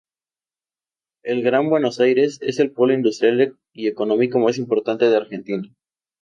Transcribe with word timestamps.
El 1.23 1.43
Gran 1.43 1.69
Buenos 1.69 1.99
Aires 1.99 2.39
es 2.41 2.57
el 2.59 2.71
polo 2.71 2.91
industrial 2.95 3.55
y 3.71 3.85
económico 3.87 4.39
más 4.39 4.57
importante 4.57 5.07
de 5.07 5.15
Argentina. 5.15 5.71